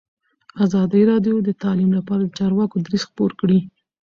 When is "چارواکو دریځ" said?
2.39-3.03